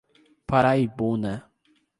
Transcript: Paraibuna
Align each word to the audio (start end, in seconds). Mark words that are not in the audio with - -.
Paraibuna 0.47 1.33